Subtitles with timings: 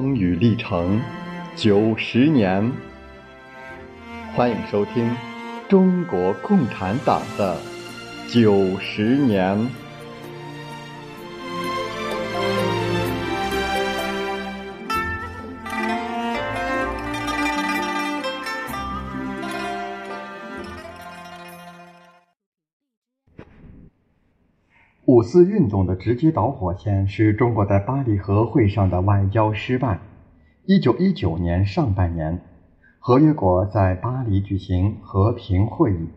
[0.00, 0.98] 风雨历程
[1.54, 2.72] 九十年，
[4.34, 5.14] 欢迎收听
[5.68, 7.58] 中国共产党的
[8.26, 9.58] 九十年。
[25.20, 30.00] 五四运动的直接导火线是中国在巴黎和会上的外交失败。
[30.64, 32.40] 一九一九年上半年，
[32.98, 36.08] 合约国在巴黎举行和平会议。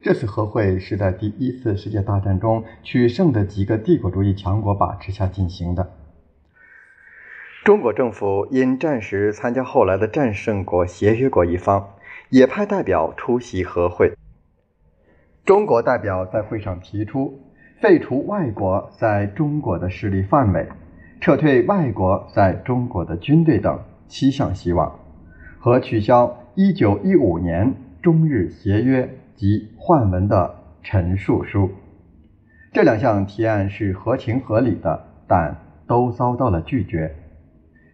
[0.00, 5.92] 这次和会是在第一次世界大战中取胜的几个帝国主义强国把持下进行的。
[7.64, 11.90] 中国政府因战时参加后来的战胜国协约国一方，
[12.30, 14.12] 也派代表出席和会。
[15.44, 17.43] 中国代表在会上提出。
[17.84, 20.66] 废除外国在中国的势力范围，
[21.20, 23.78] 撤退外国在中国的军队等
[24.08, 24.90] 七项希望，
[25.58, 31.70] 和取消1915年中日协约及换文的陈述书。
[32.72, 35.54] 这两项提案是合情合理的，但
[35.86, 37.14] 都遭到了拒绝。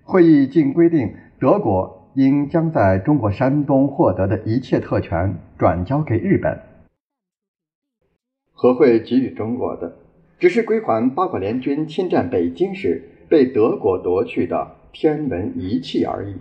[0.05, 6.57] 会议竟规定，德国应将在中国山东获得的一切特权转交给日本。
[8.61, 9.97] 和会给予中国的，
[10.39, 16.35] 只是归还八国联军侵占北京时被德国夺去的天文仪器而已。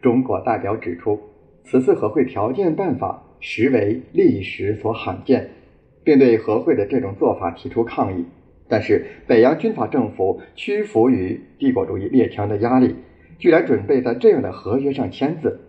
[0.00, 1.20] 中国代表指出，
[1.62, 5.50] 此次和会条件办法实为历史所罕见，
[6.02, 8.24] 并对和会的这种做法提出抗议。
[8.66, 12.94] 但是，北洋军阀政府屈服于帝国主义列强的压力，
[13.38, 15.60] 居然准备在这样的合约上签字。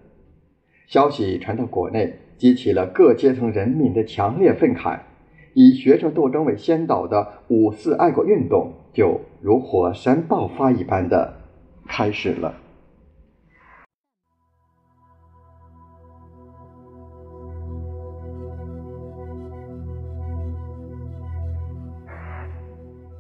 [0.85, 4.99] 消息传到国内，激起了各阶层人民的强烈愤慨。
[5.59, 11.33] 以学生斗争为先导的五四爱国运动就如火山爆发一般的
[11.87, 12.53] 开始了。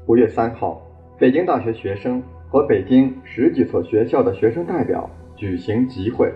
[0.05, 0.79] 五月三号，
[1.17, 6.31] 北京大学学生和北京十几所学校的学生代表举行集会，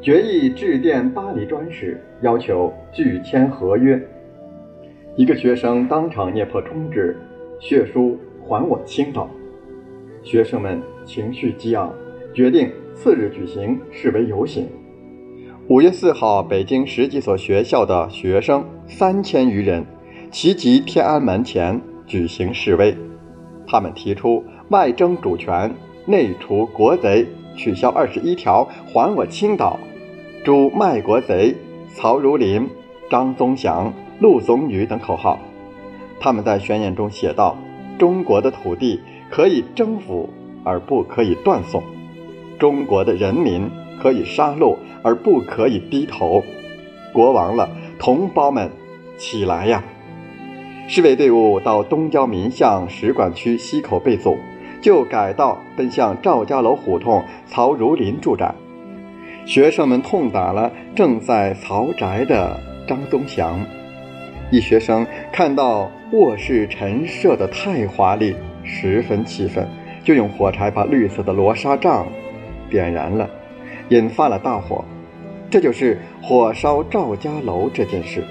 [0.00, 4.02] 决议致电巴黎专使，要求拒签合约。
[5.18, 7.20] 一个学生当场捏破中指，
[7.58, 9.28] 血书“还我青岛”。
[10.22, 11.92] 学生们情绪激昂，
[12.32, 14.68] 决定次日举行示威游行。
[15.66, 19.84] 五月四号，北京十几所学校的学生三千余人
[20.30, 22.96] 齐集天安门前举行示威。
[23.66, 25.68] 他们提出外争主权、
[26.06, 29.80] 内除国贼、取消二十一条、还我青岛、
[30.44, 31.56] 诛卖国贼
[31.96, 32.68] 曹如林、
[33.10, 33.92] 张宗祥。
[34.20, 35.38] 陆总女等口号，
[36.18, 37.56] 他们在宣言中写道
[37.98, 40.28] ：“中国的土地可以征服，
[40.64, 41.80] 而不可以断送；
[42.58, 43.70] 中国的人民
[44.02, 46.42] 可以杀戮，而不可以低头。
[47.12, 48.70] 国亡了，同胞们，
[49.16, 49.84] 起来呀！”
[50.88, 54.36] 示威队伍到东交民巷使馆区西口被阻，
[54.80, 58.52] 就改道奔向赵家楼胡同曹如林住宅。
[59.46, 63.64] 学生们痛打了正在曹宅的张宗祥。
[64.50, 69.68] 一学生看到卧室陈设的太华丽，十分气愤，
[70.02, 72.06] 就用火柴把绿色的罗纱帐
[72.70, 73.28] 点燃了，
[73.90, 74.82] 引发了大火。
[75.50, 78.22] 这就是火烧赵家楼这件事。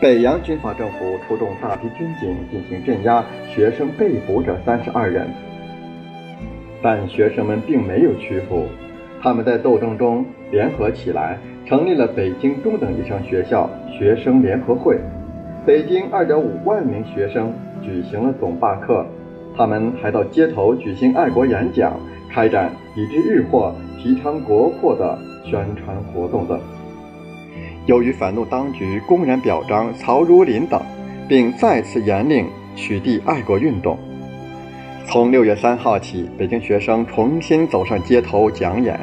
[0.00, 5.28] 北洋军阀政府出动大批军警进行镇压，学生被捕者三十二人，
[6.80, 8.68] 但学生们并没有屈服，
[9.22, 11.38] 他们在斗争中联合起来。
[11.68, 13.68] 成立了北京中等以上学校
[13.98, 14.96] 学生联合会，
[15.66, 19.04] 北京二点五万名学生举行了总罢课，
[19.56, 21.98] 他们还到街头举行爱国演讲，
[22.30, 26.56] 开展抵制日货、提倡国货的宣传活动等。
[27.86, 30.80] 由于反动当局公然表彰曹如林等，
[31.28, 32.46] 并再次严令
[32.76, 33.98] 取缔爱国运动，
[35.08, 38.98] 从六月三号起，北京学生重新走上街头讲演。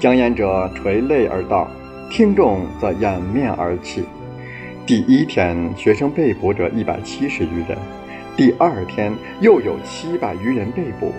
[0.00, 1.68] 讲演者垂泪而道，
[2.10, 4.02] 听众则掩面而泣。
[4.84, 7.78] 第一天，学生被捕者一百七十余人；
[8.36, 11.12] 第二天，又有七百余人被捕；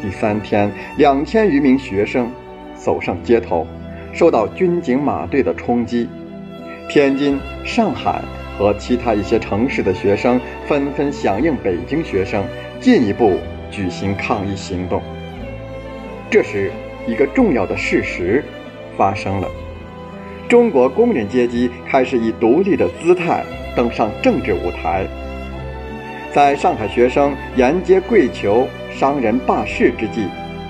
[0.00, 2.30] 第三天，两千余名学生
[2.76, 3.66] 走上街头，
[4.12, 6.08] 受到军警马队的冲击。
[6.88, 8.22] 天津、上海
[8.56, 12.44] 和其他一些城市的学生纷纷响应北京学生，
[12.80, 13.38] 进一步
[13.70, 15.00] 举行抗议行动。
[16.30, 16.70] 这时。
[17.06, 18.44] 一个重要的事实
[18.94, 19.48] 发生了：
[20.46, 23.42] 中国工人阶级开始以独立的姿态
[23.74, 25.06] 登上政治舞台。
[26.30, 30.28] 在上海学生沿街跪求商人罢市之际，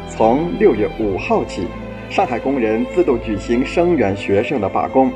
[0.08, 1.66] 从六月五号起，
[2.08, 5.10] 上海工人自动举行声援学生的罢工，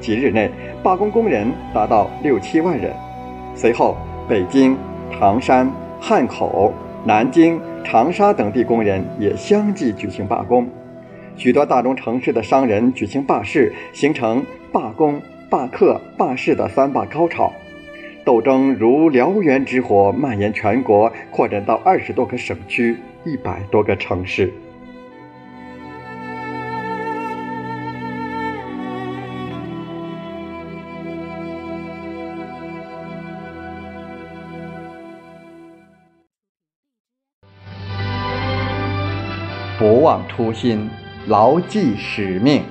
[0.00, 0.50] 几日内
[0.82, 2.90] 罢工工人达到六七万人。
[3.54, 4.76] 随后，北京、
[5.20, 5.70] 唐山、
[6.06, 6.70] 汉口、
[7.06, 10.68] 南京、长沙等地工人也相继举行罢工，
[11.34, 15.18] 许多大中城市的商人举行罢市，形成罢工、
[15.48, 17.50] 罢课、罢市的三罢高潮。
[18.22, 24.52] 斗争如燎原之火蔓延全国，扩展到二十多个省区、一百多个城市。
[40.04, 40.90] 不忘初心，
[41.28, 42.62] 牢记使命。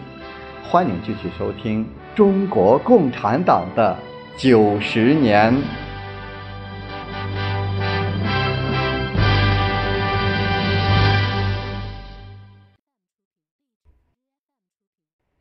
[0.61, 1.83] 欢迎继续收听
[2.13, 3.97] 中国共产党的。
[4.37, 5.51] 九十年，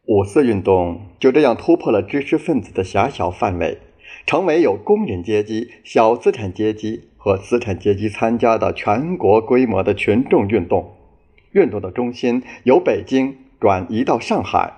[0.06, 3.76] 五四运动就这样突破了知识分子的狭小范围，
[4.24, 10.96] 成为有工人阶级、小资产阶级和资产阶级参加的全国规模的群众运动。
[11.52, 14.72] 运动的中心由北京转移到上海，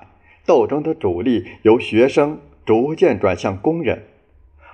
[0.47, 2.39] 斗争的主力由学生。
[2.67, 4.05] 逐渐转向工人，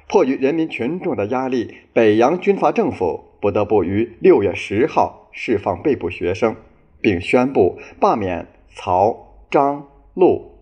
[0.07, 6.55] 迫于人民群众的压力，北洋军阀政府不得不于六月十号释放被捕学生，
[7.01, 10.53] 并宣布罢免曹、张、陆。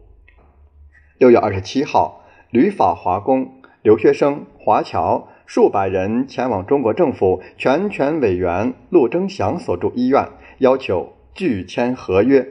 [1.19, 10.26] 六月二十七号，旅法华工留学生华侨数百人前往中国政府全权委员陆征祥所住医院，
[10.61, 12.49] 要求拒签合约。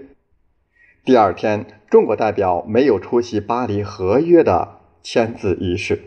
[1.03, 6.03] 第二天，中国代表没有出席巴黎合约的签字仪式。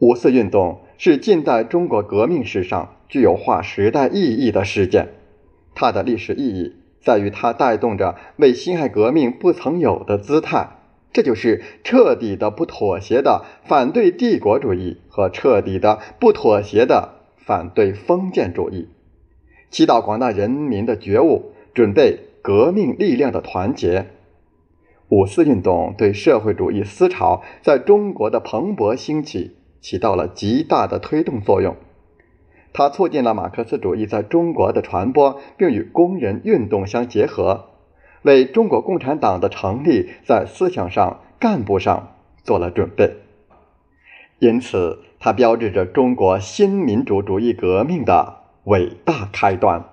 [0.00, 5.10] 五四运动是近代中国革命史上具有划时代意义的事件，
[5.76, 10.78] 它的历史意义在于它带动着为辛亥革命不曾有的姿态，
[11.12, 18.88] 这就是彻底的不妥协的反对帝国主义和彻底的不妥协的反对封建主义，
[19.70, 22.30] 祈祷广大人民的觉悟，准备。
[22.44, 24.10] 革命力量的团结，
[25.08, 31.74] 五四运动对社会主义思潮在中国的蓬勃兴起起到了极大的推动作用。
[32.74, 37.70] 它促进了马克思主义在中国的传播，并与工人运动相结合，
[38.20, 43.16] 为中国共产党的成立在思想上、干部上做了准备。
[44.38, 49.84] 因此，它标志着中国新民主主义革命的伟大开端。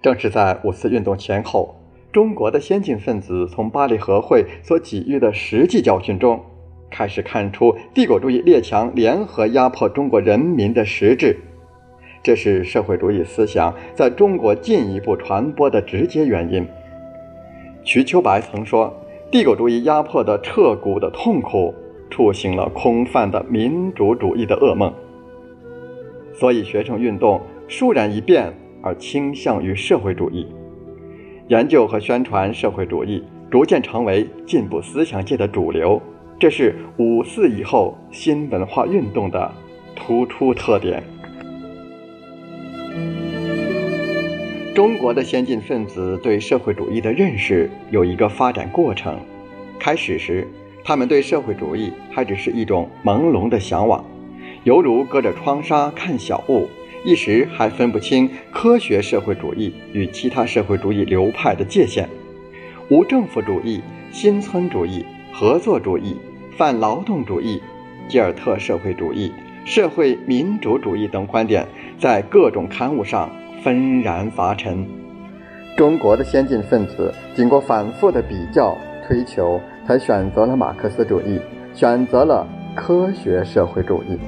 [0.00, 1.74] 正是在五四运动前后，
[2.12, 6.40] 中国的先进分子从巴黎和会所给予的实际教训中，
[6.90, 11.36] 开始看出帝国主义列强联合压迫中国人民的实质。
[12.22, 16.66] 这是社会主义思想在中国进一步传播的直接原因。
[17.82, 18.94] 瞿秋白曾说
[19.30, 21.74] ：“帝国主义压迫的彻骨的痛苦，
[22.10, 24.92] 触醒了空泛的民主主义的噩梦。”
[26.34, 28.52] 所以，学生运动倏然一变。
[28.86, 30.46] 而倾向于社会主义，
[31.48, 35.98] 研究和宣传社会主义逐渐成为进步思想界的主流，
[36.38, 39.50] 这是五四以后新文化运动的
[39.96, 41.02] 突出特点。
[44.74, 49.18] 中国的先进分子对社会主义的认识有一个发展过程，
[49.80, 50.46] 开始时，
[50.84, 54.04] 他们对社会主义还只是一种朦胧的向往，
[54.64, 56.68] 犹如隔着窗纱看小物。
[57.06, 62.08] 一时还分不清科学社会主义与其他社会主义流派的界限，
[62.88, 66.16] 无政府主义、新村主义、合作主义、
[66.56, 67.62] 反劳动主义、
[68.08, 69.30] 吉尔特社会主义、
[69.66, 71.66] 社会民主主义等观点
[71.98, 73.30] 在各种刊物上
[73.62, 74.86] 纷然发陈。
[75.76, 78.74] 中国的先进分子经过反复的比较
[79.06, 81.40] 推求，才选择了马克思主义，
[81.74, 84.18] 选择了科学社会主义。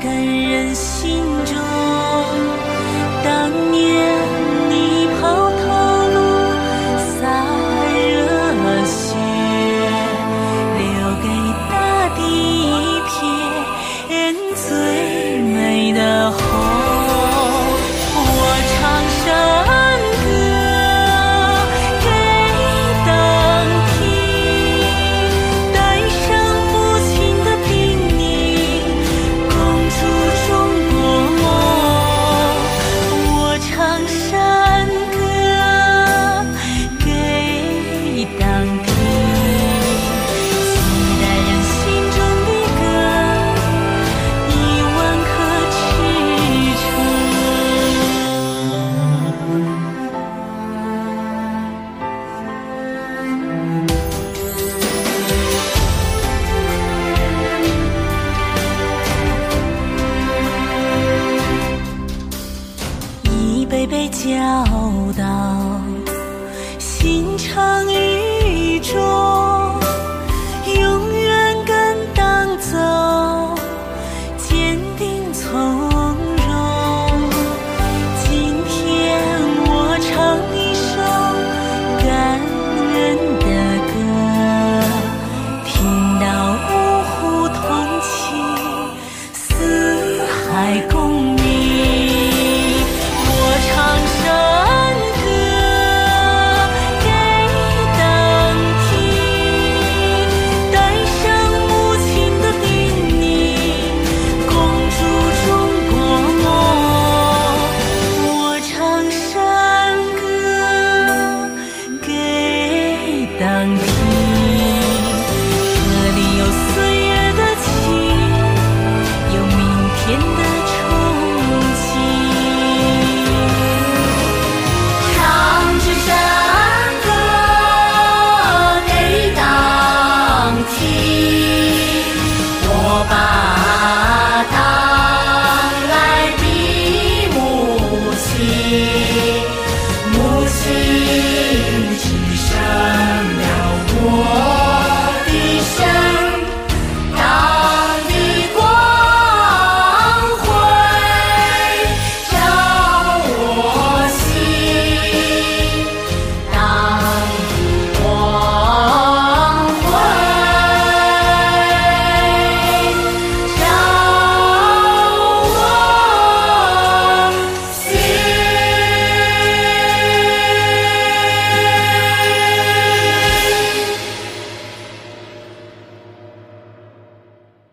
[0.00, 1.57] 感人心中